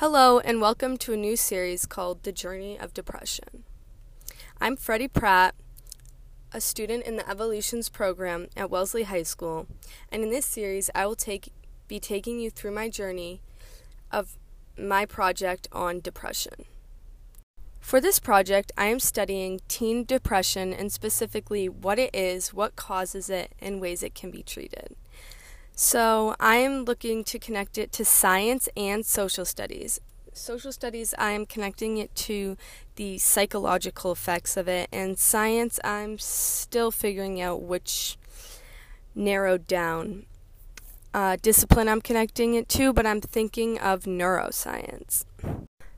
Hello, 0.00 0.38
and 0.38 0.60
welcome 0.60 0.96
to 0.98 1.12
a 1.12 1.16
new 1.16 1.34
series 1.34 1.84
called 1.84 2.22
The 2.22 2.30
Journey 2.30 2.78
of 2.78 2.94
Depression. 2.94 3.64
I'm 4.60 4.76
Freddie 4.76 5.08
Pratt, 5.08 5.56
a 6.52 6.60
student 6.60 7.02
in 7.02 7.16
the 7.16 7.28
Evolutions 7.28 7.88
program 7.88 8.46
at 8.56 8.70
Wellesley 8.70 9.02
High 9.02 9.24
School, 9.24 9.66
and 10.12 10.22
in 10.22 10.30
this 10.30 10.46
series, 10.46 10.88
I 10.94 11.04
will 11.04 11.16
take, 11.16 11.52
be 11.88 11.98
taking 11.98 12.38
you 12.38 12.48
through 12.48 12.70
my 12.70 12.88
journey 12.88 13.40
of 14.12 14.38
my 14.78 15.04
project 15.04 15.66
on 15.72 15.98
depression. 15.98 16.66
For 17.80 18.00
this 18.00 18.20
project, 18.20 18.70
I 18.78 18.86
am 18.86 19.00
studying 19.00 19.62
teen 19.66 20.04
depression 20.04 20.72
and 20.72 20.92
specifically 20.92 21.68
what 21.68 21.98
it 21.98 22.14
is, 22.14 22.54
what 22.54 22.76
causes 22.76 23.28
it, 23.28 23.50
and 23.60 23.80
ways 23.80 24.04
it 24.04 24.14
can 24.14 24.30
be 24.30 24.44
treated. 24.44 24.94
So 25.80 26.34
I 26.40 26.56
am 26.56 26.86
looking 26.86 27.22
to 27.22 27.38
connect 27.38 27.78
it 27.78 27.92
to 27.92 28.04
science 28.04 28.68
and 28.76 29.06
social 29.06 29.44
studies. 29.44 30.00
Social 30.32 30.72
studies, 30.72 31.14
I 31.16 31.30
am 31.30 31.46
connecting 31.46 31.98
it 31.98 32.12
to 32.16 32.56
the 32.96 33.18
psychological 33.18 34.10
effects 34.10 34.56
of 34.56 34.66
it, 34.66 34.88
and 34.92 35.16
science, 35.16 35.78
I'm 35.84 36.18
still 36.18 36.90
figuring 36.90 37.40
out 37.40 37.62
which 37.62 38.18
narrowed 39.14 39.68
down 39.68 40.26
uh, 41.14 41.36
discipline 41.40 41.88
I'm 41.88 42.00
connecting 42.00 42.54
it 42.54 42.68
to, 42.70 42.92
but 42.92 43.06
I'm 43.06 43.20
thinking 43.20 43.78
of 43.78 44.02
neuroscience. 44.02 45.26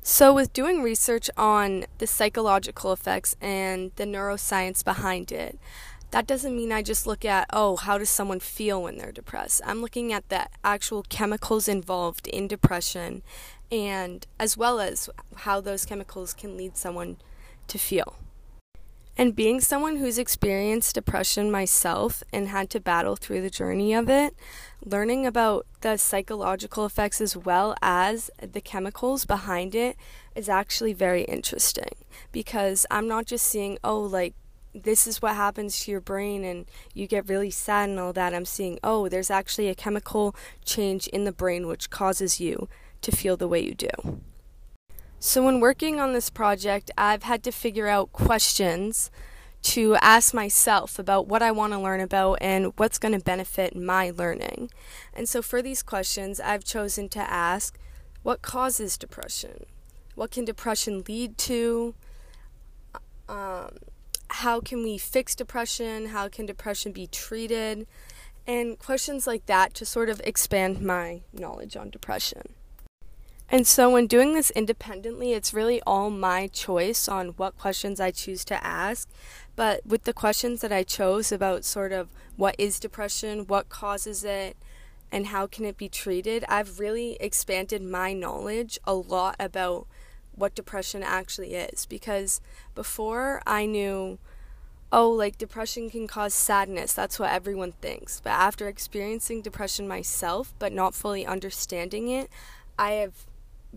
So, 0.02 0.34
with 0.34 0.52
doing 0.52 0.82
research 0.82 1.30
on 1.38 1.86
the 1.96 2.06
psychological 2.06 2.92
effects 2.92 3.34
and 3.40 3.92
the 3.96 4.04
neuroscience 4.04 4.84
behind 4.84 5.32
it, 5.32 5.58
that 6.10 6.26
doesn't 6.26 6.56
mean 6.56 6.72
I 6.72 6.82
just 6.82 7.06
look 7.06 7.24
at, 7.24 7.46
oh, 7.52 7.76
how 7.76 7.98
does 7.98 8.10
someone 8.10 8.40
feel 8.40 8.82
when 8.82 8.98
they're 8.98 9.12
depressed? 9.12 9.62
I'm 9.64 9.80
looking 9.80 10.12
at 10.12 10.28
the 10.28 10.46
actual 10.64 11.04
chemicals 11.08 11.68
involved 11.68 12.26
in 12.26 12.48
depression 12.48 13.22
and 13.70 14.26
as 14.38 14.56
well 14.56 14.80
as 14.80 15.08
how 15.36 15.60
those 15.60 15.84
chemicals 15.84 16.34
can 16.34 16.56
lead 16.56 16.76
someone 16.76 17.18
to 17.68 17.78
feel. 17.78 18.16
And 19.16 19.36
being 19.36 19.60
someone 19.60 19.96
who's 19.96 20.18
experienced 20.18 20.94
depression 20.94 21.50
myself 21.50 22.22
and 22.32 22.48
had 22.48 22.70
to 22.70 22.80
battle 22.80 23.16
through 23.16 23.42
the 23.42 23.50
journey 23.50 23.92
of 23.92 24.08
it, 24.08 24.34
learning 24.84 25.26
about 25.26 25.66
the 25.82 25.98
psychological 25.98 26.86
effects 26.86 27.20
as 27.20 27.36
well 27.36 27.74
as 27.82 28.30
the 28.40 28.62
chemicals 28.62 29.26
behind 29.26 29.74
it 29.74 29.96
is 30.34 30.48
actually 30.48 30.94
very 30.94 31.24
interesting 31.24 31.90
because 32.32 32.86
I'm 32.90 33.06
not 33.06 33.26
just 33.26 33.46
seeing, 33.46 33.78
oh, 33.84 34.00
like 34.00 34.34
this 34.74 35.06
is 35.06 35.20
what 35.20 35.34
happens 35.34 35.80
to 35.80 35.90
your 35.90 36.00
brain 36.00 36.44
and 36.44 36.66
you 36.94 37.06
get 37.06 37.28
really 37.28 37.50
sad 37.50 37.88
and 37.88 37.98
all 37.98 38.12
that. 38.12 38.34
I'm 38.34 38.44
seeing, 38.44 38.78
oh, 38.84 39.08
there's 39.08 39.30
actually 39.30 39.68
a 39.68 39.74
chemical 39.74 40.34
change 40.64 41.08
in 41.08 41.24
the 41.24 41.32
brain 41.32 41.66
which 41.66 41.90
causes 41.90 42.40
you 42.40 42.68
to 43.02 43.12
feel 43.12 43.36
the 43.36 43.48
way 43.48 43.60
you 43.60 43.74
do. 43.74 44.20
So, 45.18 45.44
when 45.44 45.60
working 45.60 46.00
on 46.00 46.14
this 46.14 46.30
project, 46.30 46.90
I've 46.96 47.24
had 47.24 47.42
to 47.42 47.52
figure 47.52 47.88
out 47.88 48.12
questions 48.12 49.10
to 49.62 49.96
ask 49.96 50.32
myself 50.32 50.98
about 50.98 51.26
what 51.26 51.42
I 51.42 51.52
want 51.52 51.74
to 51.74 51.78
learn 51.78 52.00
about 52.00 52.38
and 52.40 52.72
what's 52.76 52.98
going 52.98 53.12
to 53.12 53.22
benefit 53.22 53.76
my 53.76 54.10
learning. 54.10 54.70
And 55.12 55.28
so, 55.28 55.42
for 55.42 55.60
these 55.60 55.82
questions, 55.82 56.40
I've 56.40 56.64
chosen 56.64 57.10
to 57.10 57.20
ask 57.20 57.78
what 58.22 58.40
causes 58.40 58.96
depression? 58.96 59.66
What 60.14 60.30
can 60.30 60.46
depression 60.46 61.04
lead 61.06 61.36
to? 61.38 61.94
How 64.40 64.58
can 64.58 64.82
we 64.82 64.96
fix 64.96 65.34
depression? 65.34 66.06
How 66.06 66.26
can 66.30 66.46
depression 66.46 66.92
be 66.92 67.06
treated? 67.06 67.86
And 68.46 68.78
questions 68.78 69.26
like 69.26 69.44
that 69.44 69.74
to 69.74 69.84
sort 69.84 70.08
of 70.08 70.18
expand 70.24 70.80
my 70.80 71.20
knowledge 71.30 71.76
on 71.76 71.90
depression. 71.90 72.54
And 73.50 73.66
so, 73.66 73.90
when 73.90 74.06
doing 74.06 74.32
this 74.32 74.50
independently, 74.52 75.34
it's 75.34 75.52
really 75.52 75.82
all 75.86 76.08
my 76.08 76.46
choice 76.46 77.06
on 77.06 77.34
what 77.36 77.58
questions 77.58 78.00
I 78.00 78.12
choose 78.12 78.42
to 78.46 78.64
ask. 78.64 79.10
But 79.56 79.84
with 79.84 80.04
the 80.04 80.14
questions 80.14 80.62
that 80.62 80.72
I 80.72 80.84
chose 80.84 81.30
about 81.30 81.66
sort 81.66 81.92
of 81.92 82.08
what 82.36 82.54
is 82.56 82.80
depression, 82.80 83.46
what 83.46 83.68
causes 83.68 84.24
it, 84.24 84.56
and 85.12 85.26
how 85.26 85.48
can 85.48 85.66
it 85.66 85.76
be 85.76 85.90
treated, 85.90 86.46
I've 86.48 86.80
really 86.80 87.18
expanded 87.20 87.82
my 87.82 88.14
knowledge 88.14 88.78
a 88.84 88.94
lot 88.94 89.36
about 89.38 89.86
what 90.34 90.54
depression 90.54 91.02
actually 91.02 91.52
is 91.52 91.84
because 91.84 92.40
before 92.74 93.42
I 93.46 93.66
knew 93.66 94.18
oh 94.92 95.10
like 95.10 95.38
depression 95.38 95.90
can 95.90 96.06
cause 96.06 96.34
sadness. 96.34 96.92
That's 96.92 97.18
what 97.18 97.30
everyone 97.30 97.72
thinks. 97.72 98.20
But 98.20 98.30
after 98.30 98.68
experiencing 98.68 99.42
depression 99.42 99.86
myself 99.86 100.52
but 100.58 100.72
not 100.72 100.94
fully 100.94 101.26
understanding 101.26 102.08
it 102.08 102.30
I 102.78 102.92
have 102.92 103.26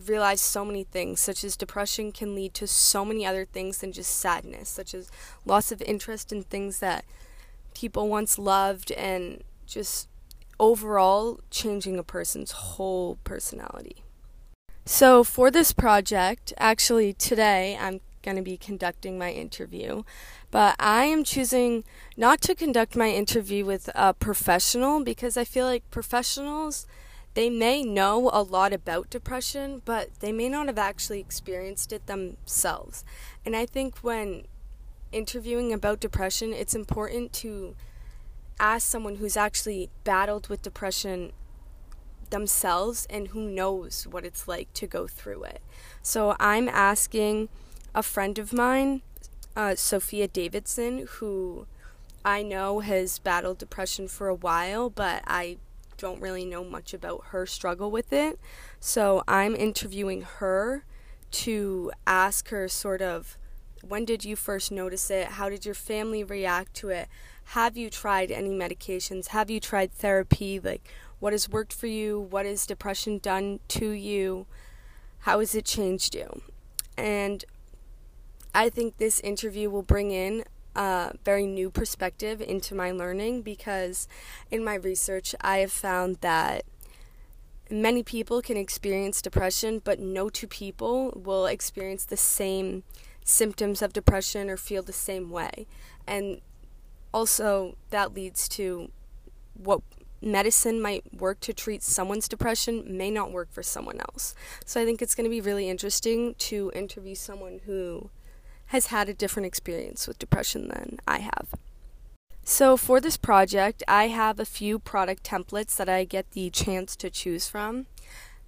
realized 0.08 0.44
so 0.44 0.66
many 0.66 0.86
things 0.86 1.20
such 1.20 1.44
as 1.44 1.56
depression 1.56 2.12
can 2.12 2.34
lead 2.34 2.54
to 2.56 2.66
so 2.66 3.06
many 3.06 3.26
other 3.26 3.46
things 3.46 3.80
than 3.80 3.92
just 3.92 4.16
sadness 4.16 4.70
such 4.70 4.94
as 4.94 5.12
loss 5.46 5.72
of 5.72 5.82
interest 5.84 6.32
in 6.32 6.44
things 6.44 6.80
that 6.80 7.06
people 7.76 8.08
once 8.08 8.40
loved 8.40 8.92
and 8.94 9.44
just 9.68 10.08
overall 10.60 11.40
changing 11.52 11.98
a 11.98 12.04
person's 12.04 12.52
whole 12.52 13.18
personality. 13.24 13.98
So, 14.86 15.24
for 15.24 15.50
this 15.50 15.72
project, 15.74 16.54
actually 16.58 17.14
today 17.14 17.78
I'm 17.80 18.00
going 18.24 18.38
to 18.38 18.44
be 18.44 18.58
conducting 18.58 19.20
my 19.20 19.32
interview, 19.32 20.04
but 20.50 20.76
I 20.80 21.06
am 21.06 21.24
choosing 21.24 21.84
not 22.18 22.42
to 22.42 22.56
conduct 22.56 22.96
my 22.96 23.10
interview 23.10 23.66
with 23.66 23.90
a 23.94 24.14
professional 24.14 25.04
because 25.04 25.38
I 25.38 25.44
feel 25.44 25.66
like 25.66 25.90
professionals 25.92 26.88
they 27.34 27.50
may 27.50 27.84
know 27.84 28.30
a 28.32 28.44
lot 28.44 28.74
about 28.74 29.10
depression, 29.10 29.82
but 29.86 30.10
they 30.20 30.32
may 30.32 30.50
not 30.50 30.68
have 30.68 30.78
actually 30.78 31.20
experienced 31.20 31.92
it 31.92 32.06
themselves. 32.06 33.04
And 33.46 33.56
I 33.56 33.66
think 33.66 33.98
when 34.00 34.44
interviewing 35.12 35.74
about 35.74 36.00
depression, 36.00 36.54
it's 36.54 36.76
important 36.76 37.34
to 37.34 37.76
ask 38.60 38.88
someone 38.88 39.16
who's 39.16 39.36
actually 39.36 39.90
battled 40.04 40.48
with 40.48 40.62
depression 40.62 41.32
themselves 42.30 43.08
and 43.10 43.30
who 43.30 43.50
knows 43.50 44.08
what 44.10 44.26
it's 44.26 44.48
like 44.48 44.72
to 44.74 44.86
go 44.86 45.08
through 45.08 45.44
it. 45.44 45.62
So 46.02 46.36
I'm 46.40 46.70
asking 46.70 47.50
a 47.96 48.04
friend 48.04 48.40
of 48.40 48.54
mine, 48.54 49.02
uh, 49.56 49.76
Sophia 49.76 50.28
Davidson, 50.28 51.08
who 51.18 51.68
I 52.26 52.42
know 52.42 52.80
has 52.80 53.20
battled 53.20 53.58
depression 53.58 54.08
for 54.08 54.28
a 54.28 54.36
while, 54.36 54.90
but 54.90 55.24
I 55.28 55.58
don't 55.98 56.22
really 56.22 56.46
know 56.46 56.64
much 56.64 56.94
about 56.94 57.26
her 57.28 57.46
struggle 57.46 57.92
with 57.92 58.12
it. 58.12 58.40
So 58.80 59.24
I'm 59.28 59.56
interviewing 59.56 60.24
her 60.24 60.86
to 61.32 61.92
ask 62.06 62.50
her 62.50 62.68
sort 62.68 63.02
of 63.02 63.38
when 63.88 64.06
did 64.06 64.24
you 64.24 64.38
first 64.38 64.72
notice 64.72 65.12
it? 65.12 65.28
How 65.28 65.50
did 65.50 65.66
your 65.66 65.76
family 65.76 66.24
react 66.24 66.74
to 66.76 66.90
it? 66.90 67.10
Have 67.48 67.76
you 67.76 67.90
tried 67.90 68.32
any 68.32 68.52
medications? 68.52 69.28
Have 69.28 69.50
you 69.50 69.60
tried 69.60 69.92
therapy? 69.92 70.58
Like, 70.60 70.88
what 71.20 71.34
has 71.34 71.50
worked 71.50 71.74
for 71.74 71.88
you? 71.88 72.20
What 72.20 72.46
has 72.46 72.66
depression 72.66 73.18
done 73.18 73.60
to 73.70 73.90
you? 73.90 74.46
How 75.20 75.40
has 75.40 75.54
it 75.54 75.66
changed 75.66 76.16
you? 76.16 76.42
And 76.98 77.44
I 78.54 78.70
think 78.70 78.98
this 78.98 79.20
interview 79.20 79.70
will 79.70 79.84
bring 79.84 80.12
in 80.12 80.44
a 80.76 81.14
very 81.24 81.46
new 81.46 81.70
perspective 81.70 82.42
into 82.42 82.76
my 82.76 82.92
learning 82.92 83.42
because 83.42 84.08
in 84.52 84.64
my 84.64 84.76
research, 84.76 85.36
I 85.42 85.58
have 85.58 85.72
found 85.72 86.18
that 86.22 86.64
many 87.70 88.04
people 88.04 88.42
can 88.42 88.58
experience 88.58 89.22
depression, 89.22 89.82
but 89.84 90.00
no 90.00 90.30
two 90.30 90.48
people 90.48 91.12
will 91.16 91.46
experience 91.46 92.06
the 92.06 92.18
same 92.18 92.84
symptoms 93.24 93.82
of 93.82 93.94
depression 93.94 94.50
or 94.50 94.58
feel 94.58 94.84
the 94.84 94.94
same 94.94 95.30
way. 95.30 95.66
And 96.06 96.42
also, 97.14 97.76
that 97.90 98.14
leads 98.14 98.48
to 98.50 98.92
what 99.54 99.82
medicine 100.22 100.82
might 100.82 101.04
work 101.14 101.40
to 101.42 101.54
treat 101.54 101.84
someone's 101.84 102.28
depression 102.28 102.84
may 102.98 103.12
not 103.12 103.32
work 103.32 103.52
for 103.52 103.62
someone 103.62 104.00
else. 104.00 104.34
So 104.66 104.82
I 104.82 104.86
think 104.86 105.02
it's 105.02 105.16
going 105.16 105.26
to 105.26 105.30
be 105.30 105.42
really 105.42 105.70
interesting 105.70 106.36
to 106.36 106.72
interview 106.74 107.14
someone 107.14 107.62
who 107.66 108.10
has 108.68 108.88
had 108.88 109.10
a 109.10 109.14
different 109.14 109.46
experience 109.46 110.08
with 110.08 110.20
depression 110.20 110.68
than 110.68 111.00
I 111.08 111.20
have. 111.20 111.48
So 112.44 112.76
for 112.76 113.00
this 113.00 113.18
project, 113.18 113.84
I 113.88 114.08
have 114.08 114.40
a 114.40 114.46
few 114.46 114.80
product 114.80 115.24
templates 115.24 115.78
that 115.78 115.88
I 115.88 116.04
get 116.04 116.32
the 116.32 116.50
chance 116.50 116.96
to 116.98 117.10
choose 117.10 117.48
from. 117.48 117.86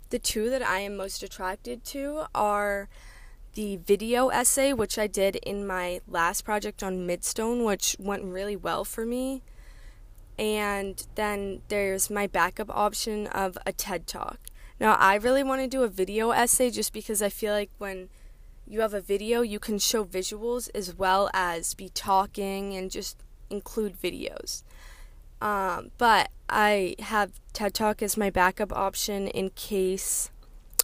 The 0.10 0.20
two 0.20 0.50
that 0.50 0.62
I 0.62 0.80
am 0.80 0.98
most 0.98 1.24
attracted 1.24 1.86
to 1.86 2.26
are 2.36 2.90
the 3.54 3.78
video 3.78 4.28
essay, 4.30 4.74
which 4.74 5.00
I 5.00 5.08
did 5.08 5.38
in 5.38 5.66
my 5.66 6.02
last 6.08 6.44
project 6.44 6.84
on 6.84 7.08
Midstone, 7.08 7.66
which 7.66 7.96
went 7.98 8.24
really 8.24 8.56
well 8.56 8.84
for 8.84 9.06
me 9.06 9.42
and 10.38 11.06
then 11.16 11.62
there's 11.70 12.10
my 12.10 12.28
backup 12.28 12.70
option 12.70 13.28
of 13.28 13.58
a 13.66 13.72
TED 13.72 14.08
Talk. 14.08 14.40
Now, 14.80 14.96
I 14.96 15.16
really 15.16 15.44
want 15.44 15.62
to 15.62 15.68
do 15.68 15.84
a 15.84 15.88
video 15.88 16.32
essay 16.32 16.70
just 16.70 16.92
because 16.92 17.22
I 17.22 17.30
feel 17.30 17.54
like 17.54 17.70
when 17.78 18.10
you 18.68 18.82
have 18.82 18.94
a 18.94 19.02
video, 19.02 19.42
you 19.42 19.60
can 19.60 19.80
show 19.80 20.04
visuals 20.04 20.70
as 20.74 20.96
well 20.96 21.30
as 21.34 21.74
be 21.74 21.90
talking 21.90 22.74
and 22.74 22.90
just 22.90 23.18
include 23.50 24.02
videos. 24.02 24.64
Um, 25.42 25.92
but 25.98 26.30
I 26.50 26.96
have 27.00 27.40
TED 27.54 27.74
Talk 27.74 28.02
as 28.02 28.18
my 28.18 28.30
backup 28.30 28.74
option 28.74 29.28
in 29.28 29.52
case 29.52 30.32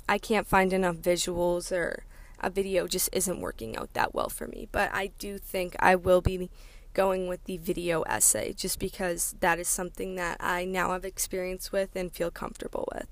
I 0.08 0.18
can't 0.18 0.48
find 0.48 0.74
enough 0.74 0.98
visuals 0.98 1.72
or 1.72 2.04
a 2.40 2.50
video 2.50 2.88
just 2.88 3.10
isn't 3.14 3.40
working 3.40 3.78
out 3.78 3.94
that 3.94 4.14
well 4.14 4.30
for 4.30 4.48
me. 4.48 4.68
But 4.72 4.92
I 4.94 5.12
do 5.18 5.38
think 5.38 5.76
I 5.80 5.96
will 5.96 6.22
be 6.22 6.50
going 6.94 7.28
with 7.28 7.44
the 7.46 7.58
video 7.58 8.02
essay 8.04 8.54
just 8.54 8.78
because 8.78 9.36
that 9.40 9.60
is 9.60 9.68
something 9.68 10.16
that 10.16 10.38
I 10.40 10.66
now 10.66 10.92
have 10.92 11.06
experience 11.06 11.72
with 11.72 11.96
and 11.96 12.12
feel 12.12 12.30
comfortable 12.30 12.90
with. 12.94 13.08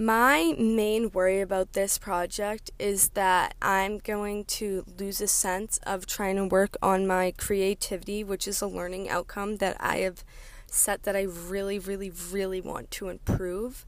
My 0.00 0.54
main 0.56 1.10
worry 1.10 1.42
about 1.42 1.74
this 1.74 1.98
project 1.98 2.70
is 2.78 3.10
that 3.10 3.54
I'm 3.60 3.98
going 3.98 4.46
to 4.46 4.86
lose 4.98 5.20
a 5.20 5.26
sense 5.26 5.78
of 5.82 6.06
trying 6.06 6.36
to 6.36 6.46
work 6.46 6.78
on 6.80 7.06
my 7.06 7.34
creativity, 7.36 8.24
which 8.24 8.48
is 8.48 8.62
a 8.62 8.66
learning 8.66 9.10
outcome 9.10 9.56
that 9.56 9.76
I 9.78 9.98
have 9.98 10.24
set 10.66 11.02
that 11.02 11.16
I 11.16 11.24
really, 11.24 11.78
really, 11.78 12.10
really 12.32 12.62
want 12.62 12.90
to 12.92 13.10
improve. 13.10 13.84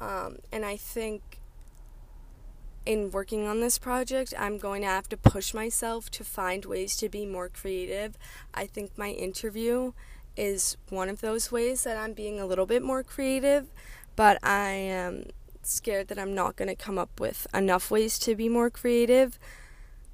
Um, 0.00 0.36
and 0.52 0.64
I 0.64 0.76
think 0.76 1.40
in 2.86 3.10
working 3.10 3.48
on 3.48 3.60
this 3.60 3.76
project, 3.76 4.32
I'm 4.38 4.56
going 4.56 4.82
to 4.82 4.86
have 4.88 5.08
to 5.08 5.16
push 5.16 5.52
myself 5.52 6.12
to 6.12 6.22
find 6.22 6.64
ways 6.64 6.94
to 6.98 7.08
be 7.08 7.26
more 7.26 7.48
creative. 7.48 8.16
I 8.54 8.66
think 8.66 8.96
my 8.96 9.08
interview 9.08 9.94
is 10.36 10.76
one 10.90 11.08
of 11.08 11.22
those 11.22 11.50
ways 11.50 11.82
that 11.82 11.96
I'm 11.96 12.12
being 12.12 12.38
a 12.38 12.46
little 12.46 12.66
bit 12.66 12.84
more 12.84 13.02
creative, 13.02 13.66
but 14.14 14.38
I 14.44 14.70
am 14.70 15.24
scared 15.66 16.08
that 16.08 16.18
I'm 16.18 16.34
not 16.34 16.56
going 16.56 16.68
to 16.68 16.74
come 16.74 16.98
up 16.98 17.20
with 17.20 17.46
enough 17.54 17.90
ways 17.90 18.18
to 18.20 18.34
be 18.34 18.48
more 18.48 18.70
creative. 18.70 19.38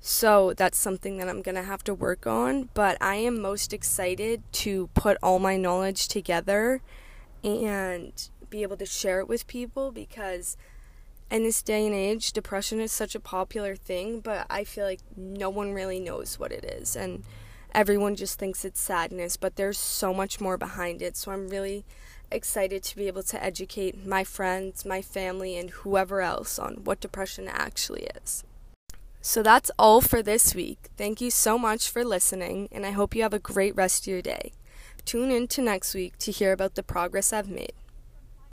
So 0.00 0.52
that's 0.54 0.78
something 0.78 1.16
that 1.19 1.28
I'm 1.28 1.43
going 1.43 1.54
to 1.56 1.62
have 1.62 1.82
to 1.84 1.94
work 1.94 2.26
on. 2.26 2.69
But 2.75 2.96
I 3.00 3.16
am 3.16 3.40
most 3.40 3.72
excited 3.72 4.43
to 4.52 4.88
put 4.94 5.19
all 5.22 5.38
my 5.38 5.56
knowledge 5.56 6.08
together 6.08 6.81
and 7.43 8.28
be 8.50 8.62
able 8.62 8.76
to 8.76 8.87
share 8.87 9.20
it 9.20 9.28
with 9.28 9.46
people 9.46 9.90
because 9.90 10.56
in 11.31 11.43
this 11.43 11.62
day 11.62 11.87
and 11.87 11.94
age, 11.94 12.32
depression 12.32 12.81
is 12.81 12.93
such 12.93 13.14
a 13.14 13.20
popular 13.20 13.75
thing, 13.75 14.20
but 14.20 14.46
I 14.48 14.64
feel 14.64 14.84
like 14.84 15.00
no 15.16 15.50
one 15.50 15.72
really 15.72 15.98
knows 15.98 16.38
what 16.38 16.52
it 16.52 16.64
is. 16.64 16.94
And 16.94 17.25
everyone 17.75 18.14
just 18.14 18.38
thinks 18.38 18.64
it's 18.64 18.81
sadness, 18.81 19.37
but 19.37 19.56
there's 19.56 19.78
so 19.78 20.14
much 20.14 20.40
more 20.40 20.56
behind 20.56 21.02
it. 21.02 21.16
So 21.16 21.32
I'm 21.32 21.48
really 21.48 21.84
excited 22.31 22.82
to 22.84 22.96
be 22.96 23.06
able 23.06 23.23
to 23.25 23.43
educate 23.43 24.06
my 24.06 24.25
friends, 24.25 24.84
my 24.84 25.02
family, 25.02 25.56
and 25.56 25.70
whoever 25.70 26.20
else 26.20 26.58
on 26.58 26.84
what 26.84 27.00
depression 27.00 27.49
actually 27.49 28.08
is. 28.23 28.44
So 29.20 29.43
that's 29.43 29.70
all 29.78 30.00
for 30.00 30.23
this 30.23 30.55
week. 30.55 30.88
Thank 30.96 31.20
you 31.20 31.31
so 31.31 31.58
much 31.58 31.90
for 31.90 32.05
listening, 32.05 32.69
and 32.70 32.87
I 32.87 32.93
hope 32.93 33.14
you 33.14 33.23
have 33.23 33.34
a 33.34 33.38
great 33.38 33.75
rest 33.75 34.05
of 34.05 34.12
your 34.12 34.23
day. 34.23 34.52
Tune 35.05 35.31
in 35.31 35.49
to 35.49 35.62
next 35.62 35.94
week 35.94 36.17
to 36.19 36.31
hear 36.32 36.52
about 36.52 36.75
the 36.75 36.82
progress 36.82 37.32
I've 37.32 37.49
made. 37.49 37.73